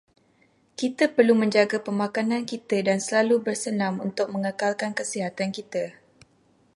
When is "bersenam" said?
3.53-3.93